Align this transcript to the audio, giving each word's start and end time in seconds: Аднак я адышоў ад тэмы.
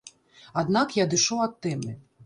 Аднак 0.61 0.97
я 1.01 1.07
адышоў 1.09 1.47
ад 1.47 1.53
тэмы. 1.67 1.99